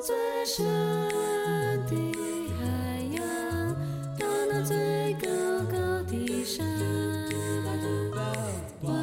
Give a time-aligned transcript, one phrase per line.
[0.00, 0.14] 最
[0.46, 0.64] 深
[1.88, 1.96] 的
[2.56, 2.64] 海
[3.16, 3.74] 洋，
[4.16, 5.26] 到那最高
[5.72, 6.64] 高的山，
[8.82, 8.94] 万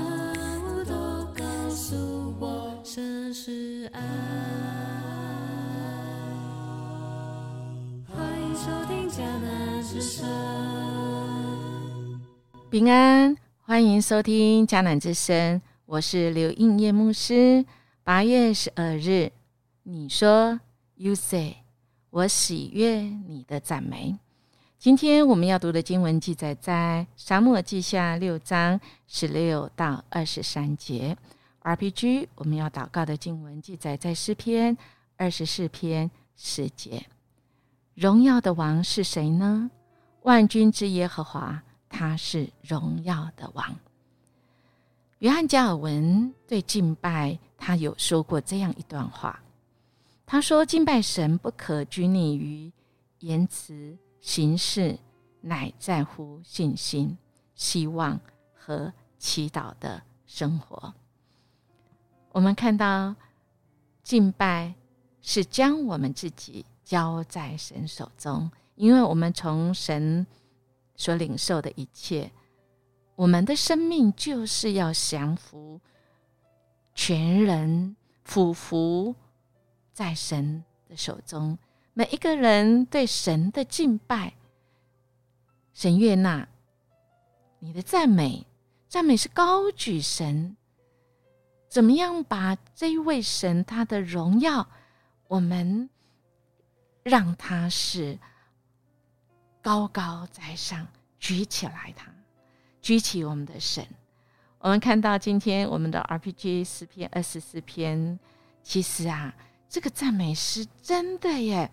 [0.64, 0.94] 物都
[1.36, 4.02] 告诉我，神是爱。
[8.08, 10.26] 欢迎收听迦南之声。
[12.70, 17.66] 平安，欢迎收听迦南之声，我是刘应叶牧师。
[18.06, 19.34] 八月十二日，
[19.84, 20.58] 你说
[20.96, 21.58] ，You say，
[22.10, 24.18] 我喜悦你的赞美。
[24.78, 31.18] 今天我们要读的经文记载在《沙漠记下》六章十六到二十三节。
[31.62, 34.78] RPG 我们要祷告的经文记载在诗篇
[35.18, 37.04] 二十四篇十节。
[37.96, 39.72] 荣耀的王是谁呢？
[40.22, 43.76] 万军之耶和华，他是荣耀的王。
[45.20, 49.42] 约翰加尔文对敬拜，他有说过这样一段话。
[50.26, 52.72] 他说：“敬拜神不可拘泥于
[53.20, 54.98] 言辞形式，
[55.42, 57.18] 乃在乎信心、
[57.54, 58.20] 希望
[58.54, 60.94] 和祈祷的生活。”
[62.34, 63.16] 我们看到
[64.04, 64.74] 敬拜
[65.22, 70.26] 是将我们自己交在神手中，因为我们从神
[70.96, 72.32] 所领受的一切。
[73.16, 75.80] 我们的生命就是要降服，
[76.94, 79.16] 全人俯伏
[79.96, 81.58] 在神的手中。
[81.94, 84.34] 每一个人对神的敬拜，
[85.74, 86.46] 神悦纳
[87.60, 88.46] 你的赞美，
[88.90, 90.58] 赞美是高举神。
[91.70, 94.68] 怎么样把这一位神他的荣耀，
[95.30, 95.90] 我们
[97.02, 98.20] 让他是
[99.62, 100.86] 高高在上，
[101.18, 102.14] 举起来他。
[102.82, 103.88] 举起我们的神，
[104.60, 108.20] 我们看到今天我们的 RPG 诗篇二十四篇，
[108.62, 109.34] 其实啊，
[109.76, 111.70] 这个赞美诗真的耶。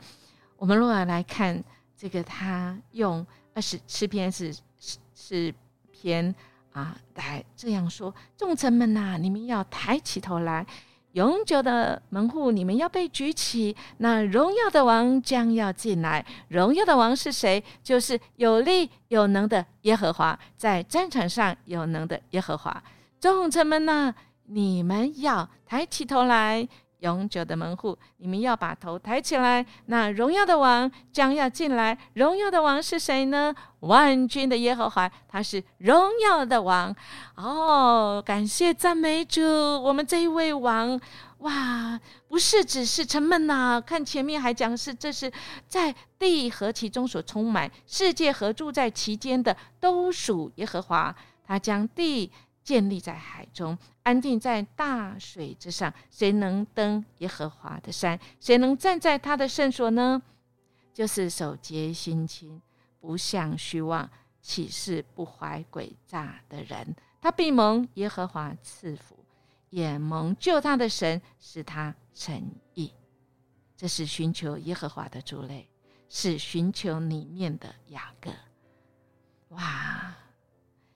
[0.57, 1.63] 我们如果来看
[1.97, 4.53] 这个，他用二十诗篇是
[5.15, 5.55] 诗
[5.93, 6.35] 篇
[6.73, 10.67] 啊，来这样说：众臣们呐，你们要抬起头来。
[11.13, 13.77] 永久的门户，你们要被举起。
[13.99, 16.27] 那荣耀的王将要进来。
[16.49, 17.63] 荣耀的王是谁？
[17.85, 22.83] 就是有力有能的耶和华，在战场上有能的耶和华。
[23.21, 24.13] 众臣们呐，
[24.47, 26.69] 你们要抬起头来。
[27.03, 29.65] 永久的门户，你们要把头抬起来。
[29.87, 31.97] 那荣耀的王将要进来。
[32.15, 33.55] 荣耀的王是谁呢？
[33.81, 36.95] 万军的耶和华，他是荣耀的王。
[37.35, 41.01] 哦，感谢赞美主，我们这一位王，
[41.39, 41.99] 哇，
[42.29, 43.83] 不是只是沉闷呐。
[43.85, 45.31] 看前面还讲是，这是
[45.67, 51.15] 在地和其中所充满，世界和住在其间的，都属耶和华。
[51.45, 52.31] 他将地。
[52.63, 55.93] 建立在海中，安定在大水之上。
[56.11, 58.19] 谁能登耶和华的山？
[58.41, 60.23] 谁能站在他的圣所呢？
[60.95, 62.61] 就是守节心清，
[63.01, 64.09] 不向虚妄，
[64.41, 66.95] 起誓不怀诡诈的人。
[67.21, 69.17] 他必蒙耶和华赐福，
[69.71, 72.93] 也蒙救他的神使他诚意。
[73.77, 75.69] 这是寻求耶和华的族类，
[76.09, 78.31] 是寻求里面的雅各。
[79.49, 80.15] 哇！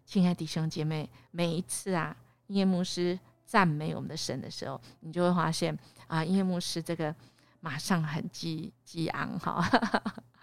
[0.06, 7.12] 亲爱弟兄姐妹，每一次啊，音乐牧师赞美我们的神的时候，你就会发现啊，音乐牧师这个
[7.58, 9.68] 马上很激激昂哈。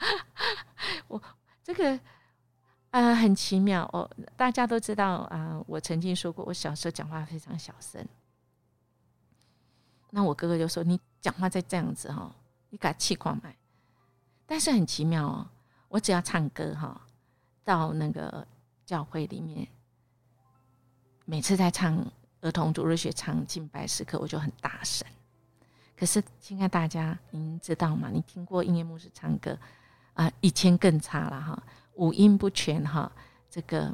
[1.08, 1.20] 我
[1.64, 1.98] 这个
[2.92, 8.06] 啊很奇妙哦，大家都知道啊，我曾经说过，我小时候讲话非常小声。
[10.10, 12.36] 那我哥哥就说：“你讲话再这样子哈，
[12.70, 13.56] 你给他气狂买。”
[14.46, 15.48] 但是很奇妙哦，
[15.88, 17.02] 我只要唱歌哈，
[17.64, 18.46] 到那个。
[18.94, 19.68] 教会里面，
[21.26, 21.98] 每次在唱
[22.42, 25.08] 儿童主日学唱敬拜时刻，我就很大声。
[25.98, 28.12] 可是，亲爱大家，您知道吗？
[28.14, 29.58] 你听过音乐牧师唱歌
[30.14, 30.32] 啊？
[30.42, 31.64] 以前更差了哈，
[31.96, 33.12] 五音不全哈，
[33.50, 33.92] 这个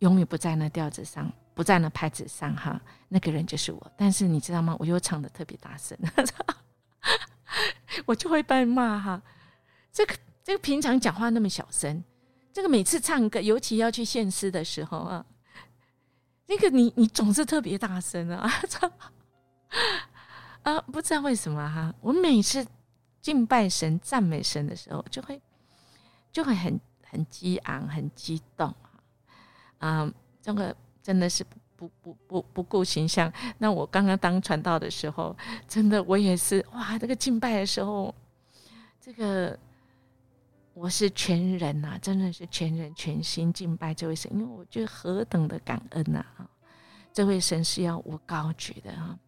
[0.00, 2.80] 永远不在那调子上，不在那拍子上哈。
[3.06, 3.92] 那个人就是我。
[3.96, 4.74] 但是你知道吗？
[4.80, 5.96] 我又唱的特别大声，
[8.04, 9.22] 我就会被骂哈。
[9.92, 12.02] 这个这个平常讲话那么小声。
[12.52, 15.24] 这个每次唱歌，尤其要去献诗的时候啊，
[16.46, 18.50] 那个你你总是特别大声啊，
[20.62, 22.66] 啊，不知道为什么哈，我每次
[23.22, 25.40] 敬拜神、赞美神的时候，就会
[26.30, 28.66] 就会很很激昂、很激动
[29.78, 30.12] 啊，啊
[30.42, 31.42] 这个真的是
[31.74, 33.32] 不不不不顾形象。
[33.56, 35.34] 那我刚刚当传道的时候，
[35.66, 38.14] 真的我也是哇，这个敬拜的时候，
[39.00, 39.58] 这个。
[40.74, 46.24] 我是全人呐，真的是全人全心敬拜这位神，因为我觉得何等的感恩呐！
[46.36, 46.48] 啊，
[47.12, 49.18] 这位神是要我高举的啊！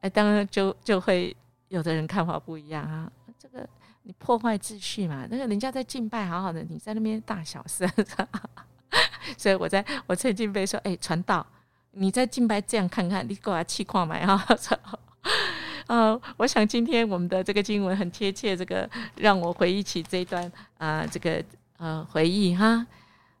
[0.00, 1.36] 哎，当然就就会
[1.68, 3.68] 有的人看法不一样啊，这个
[4.02, 7.86] 你破坏秩序嘛，那个人家在敬拜好好的，你在那边大小声，
[9.36, 11.46] 所以我在我趁敬拜说，哎，传道，
[11.90, 14.42] 你在敬拜这样看看，你给我气矿买啊。
[15.86, 21.42] 呃，我想今天我们的这个经文很贴切，这个让我回忆起这一段啊，这个
[21.78, 22.86] 呃回忆哈。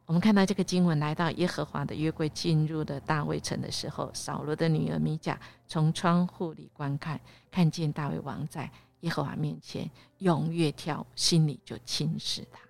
[0.06, 7.20] 我们看到这个经文来到耶和华的约柜进入的大卫城的时候，扫罗的女儿米甲从窗户里观看，
[7.50, 8.70] 看见大卫王在
[9.00, 9.90] 耶和华面前
[10.20, 12.60] 踊跃跳舞，心里就轻视他。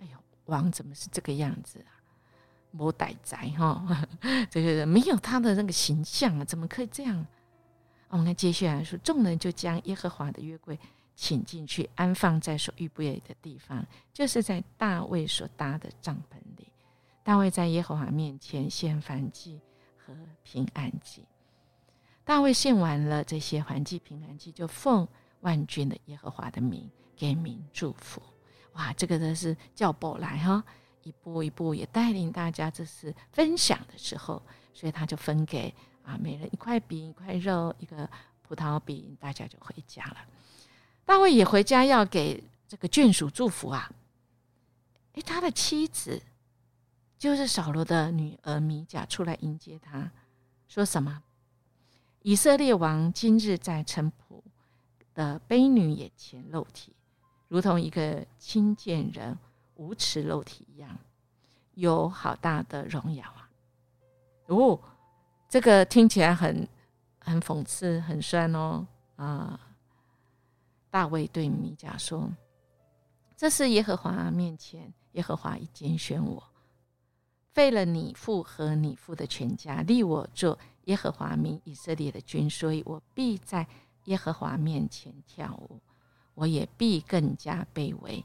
[0.00, 1.96] 哎呦，王怎么是这个样子啊？
[2.72, 4.06] 魔歹宅哈，
[4.50, 7.26] 这 个没有他的那个形象啊，怎么可以这样？
[8.08, 10.78] 我们看接下来说，众人就将耶和华的约柜
[11.14, 16.68] 请进去，安放在所预备的地方，就是在大卫所搭的帐篷里。
[17.24, 19.60] 大卫在耶和华面前献燔祭
[19.96, 20.14] 和
[20.44, 21.24] 平安祭。
[22.24, 25.06] 大卫献完了这些燔祭、平安祭，就奉
[25.40, 28.22] 万军的耶和华的名给民祝福。
[28.74, 30.62] 哇，这个都是叫宝来哈，
[31.02, 34.40] 一步一步也带领大家，这是分享的时候，
[34.72, 35.74] 所以他就分给。
[36.06, 38.08] 啊，每人一块饼，一块肉，一个
[38.42, 40.16] 葡萄饼，大家就回家了。
[41.04, 43.90] 大卫也回家要给这个眷属祝福啊。
[45.14, 46.22] 诶，他的妻子
[47.18, 50.08] 就是扫罗的女儿米甲出来迎接他，
[50.68, 51.24] 说什么？
[52.22, 54.40] 以色列王今日在城仆
[55.12, 56.94] 的卑女眼前露体，
[57.48, 59.36] 如同一个清贱人
[59.74, 60.96] 无耻露体一样，
[61.74, 63.50] 有好大的荣耀啊！
[64.46, 64.80] 哦。
[65.48, 66.68] 这个听起来很
[67.20, 69.60] 很讽刺，很酸哦啊！
[70.90, 72.30] 大卫对米甲说
[73.36, 76.42] ：“这是耶和华面前，耶和华已拣选我，
[77.52, 83.66] 废了你父和你父的全家，立我做耶和华民以色列的君，所以我必在
[84.04, 85.80] 耶和华面前跳舞，
[86.34, 88.24] 我也必更加卑微，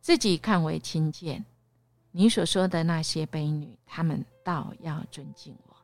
[0.00, 1.44] 自己看为轻贱。
[2.10, 5.76] 你所说的那些卑女，他们倒要尊敬我。”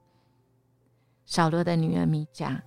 [1.34, 2.62] 扫罗的女儿米迦，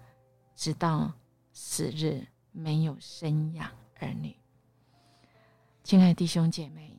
[0.54, 1.14] 直到
[1.54, 3.72] 死日没有生养
[4.02, 4.36] 儿女。
[5.86, 6.94] 亲爱弟兄姐妹，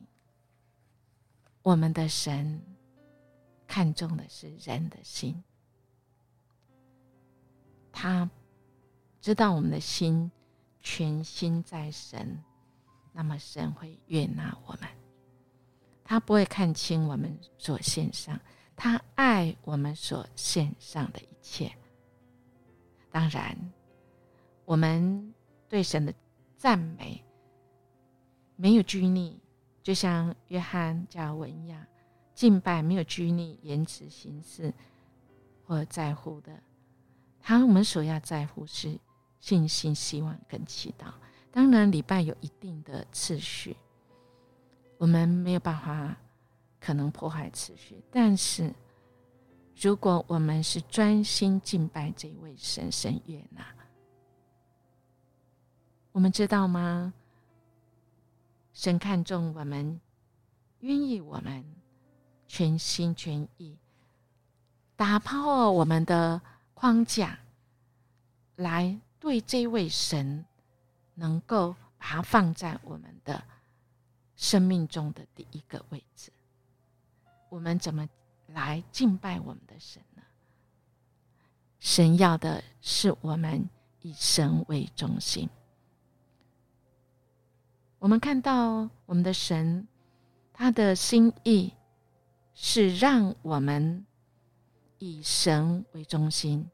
[1.61, 2.59] 我们的神
[3.67, 5.43] 看重的是人的心，
[7.91, 8.27] 他
[9.21, 10.31] 知道我们的心
[10.81, 12.43] 全心在神，
[13.13, 14.89] 那么神会悦纳我们。
[16.03, 18.39] 他不会看清我们所献上，
[18.79, 21.27] 他爱我们所献上的一。
[21.41, 21.71] 切，
[23.11, 23.57] 当然，
[24.65, 25.33] 我们
[25.67, 26.13] 对神的
[26.55, 27.23] 赞美
[28.55, 29.39] 没有拘泥，
[29.81, 31.83] 就像约翰加文一样
[32.35, 34.71] 敬拜没有拘泥言辞形式
[35.65, 36.61] 或在乎的，
[37.41, 38.99] 他我们所要在乎是
[39.39, 41.07] 信心、希望跟祈祷。
[41.51, 43.75] 当然，礼拜有一定的次序，
[44.97, 46.15] 我们没有办法
[46.79, 48.73] 可能破坏秩序，但是。
[49.81, 53.65] 如果我们是专心敬拜这位神，神悦纳，
[56.11, 57.13] 我们知道吗？
[58.73, 60.01] 神看重我们，
[60.81, 61.63] 愿意我们
[62.45, 63.77] 全心全意
[64.97, 66.41] 打破我们的
[66.73, 67.39] 框架，
[68.57, 70.43] 来对这位神
[71.13, 73.41] 能够把它放在我们的
[74.35, 76.33] 生命中的第一个位置。
[77.49, 78.07] 我们怎么？
[78.51, 80.23] 来敬拜我们的神呢？
[81.77, 83.69] 神要的是我们
[84.01, 85.47] 以神为中心。
[87.99, 89.87] 我们看到我们的神，
[90.51, 91.71] 他的心意
[92.55, 94.03] 是让我们
[94.97, 96.67] 以神为中心，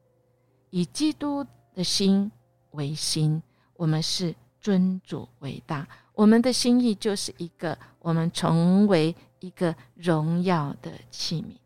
[0.70, 2.32] 以基督的心
[2.70, 3.42] 为心。
[3.74, 9.14] 我们是尊主为大，我们的心意就是一个，我们成为
[9.46, 11.56] 一个荣耀的器皿。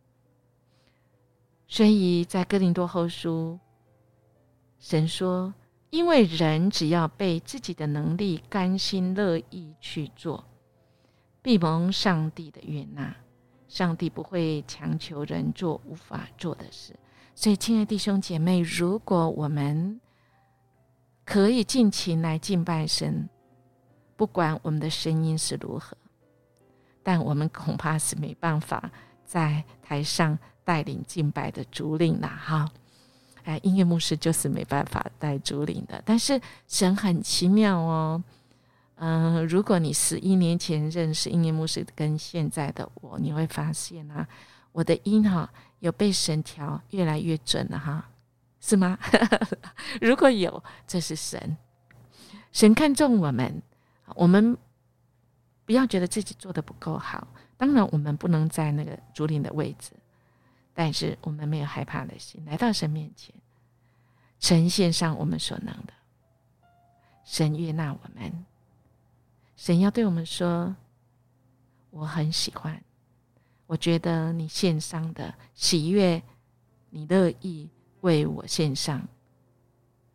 [1.66, 3.58] 所以在哥林多后书，
[4.78, 5.54] 神说
[5.90, 10.44] ：“因为人只要被自己的能力甘心乐意去做，
[11.40, 13.16] 必蒙上帝的悦纳。
[13.68, 16.92] 上帝不会强求人做无法做的事。
[17.36, 20.00] 所以，亲爱弟兄姐妹，如果我们
[21.24, 23.28] 可以尽情来敬拜神，
[24.16, 25.96] 不管我们的声音是如何，
[27.02, 28.90] 但我们恐怕是没办法
[29.24, 32.70] 在台上。”带领敬拜的主领了哈，
[33.42, 36.00] 哎，音乐牧师就是没办法带主领的。
[36.06, 38.22] 但是神很奇妙哦，
[38.96, 44.28] 嗯，如果你十一年前认识音乐牧师跟现在的我，你会发现啊，
[44.70, 48.08] 我的音哈有被神调越来越准了哈。
[48.60, 48.96] 是吗？
[50.00, 51.56] 如果有，这是神，
[52.52, 53.60] 神看重我们，
[54.14, 54.56] 我们
[55.70, 57.28] 不要觉得自己做的不够好。
[57.56, 59.92] 当然，我们不能在那个竹林的位置，
[60.74, 63.32] 但是我们没有害怕的心，来到神面前，
[64.40, 65.92] 呈现上我们所能的。
[67.24, 68.44] 神悦纳我们，
[69.54, 70.74] 神要对我们说
[71.90, 72.82] ：“我很喜欢，
[73.68, 76.20] 我觉得你献上的喜悦，
[76.88, 79.06] 你乐意为我献上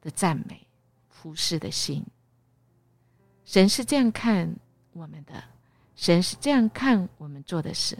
[0.01, 0.67] 的赞美、
[1.07, 2.05] 服侍的心。”
[3.45, 4.53] 神是这样看
[4.95, 5.43] 我们的。
[5.95, 7.97] 神是这样看我们做的事，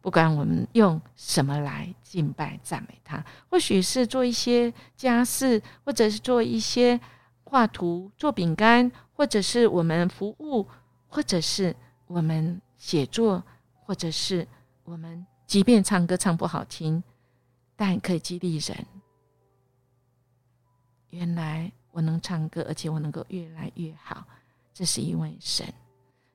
[0.00, 6.98] 不管我们用什么来敬拜赞美他，或许是做一些家事，或者是做一些
[7.42, 10.66] 画图、做饼干，或者是我们服务，
[11.08, 11.74] 或者是
[12.06, 13.42] 我们写作，
[13.84, 14.46] 或者是
[14.84, 17.02] 我们即便唱歌唱不好听，
[17.76, 18.86] 但可以激励人。
[21.10, 24.24] 原来我能唱歌，而且我能够越来越好，
[24.72, 25.66] 这是因为神。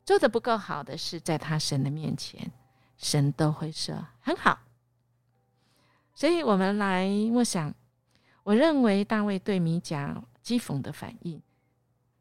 [0.10, 2.52] 做的不够好的事，在他神的面前，
[2.98, 4.58] 神都会说很好。
[6.16, 7.72] 所以，我们来默想。
[8.42, 11.40] 我认为大卫对米甲讥讽的反应，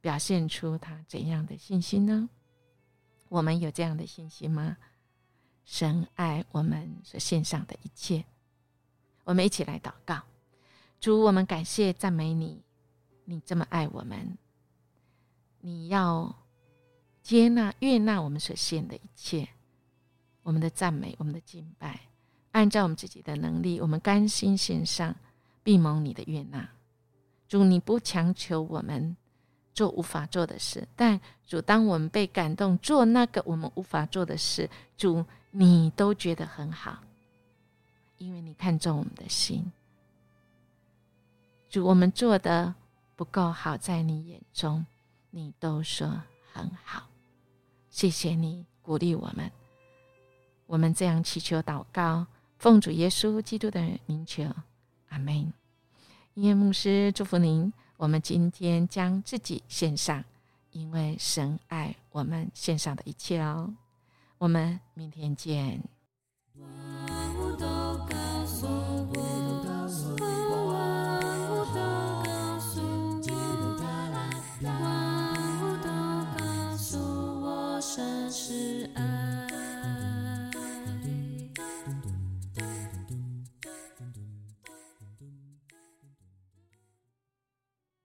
[0.02, 2.28] 表现出他怎样的信心呢？
[3.30, 4.76] 我们有这样的信心吗？
[5.64, 8.22] 神爱我们所献上的一切。
[9.24, 10.20] 我们一起来祷告：
[11.00, 12.62] 主，我们感谢赞美你，
[13.24, 14.36] 你这么爱我们，
[15.62, 16.36] 你要。
[17.28, 19.46] 接纳、悦纳我们所献的一切，
[20.42, 22.00] 我们的赞美、我们的敬拜，
[22.52, 25.14] 按照我们自己的能力，我们甘心献上，
[25.62, 26.66] 必蒙你的悦纳。
[27.46, 29.14] 主，你不强求我们
[29.74, 36.98] 做无法做的事，但主，当我们被感动做那个我们无法做的事，主，你都觉得很好，
[38.16, 39.70] 因为你看重我们的心。
[41.68, 42.74] 主，我们做的
[43.16, 44.86] 不够好，在你眼中，
[45.28, 46.22] 你都说
[46.54, 47.06] 很好。
[47.98, 49.50] 谢谢你鼓励我们，
[50.66, 52.24] 我们这样祈求祷告，
[52.56, 54.44] 奉主耶稣基督的名求，
[55.08, 55.52] 阿门。
[56.34, 57.72] 音乐牧师祝福您。
[57.96, 60.24] 我们今天将自己献上，
[60.70, 63.74] 因为神爱我们献上的一切哦。
[64.38, 65.82] 我们明天见。